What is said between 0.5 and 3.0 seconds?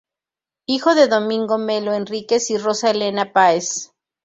Hijo de Domingo Melo Henriquez y Rosa